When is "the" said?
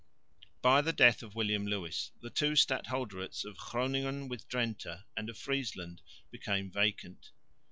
0.81-0.93, 2.23-2.31